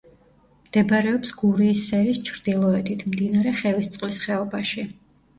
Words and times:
მდებარეობს 0.67 1.33
გურიის 1.41 1.83
სერის 1.89 2.19
ჩრდილოეთით, 2.29 3.03
მდინარე 3.11 3.53
ხევისწყლის 3.59 4.19
ხეობაში. 4.23 4.87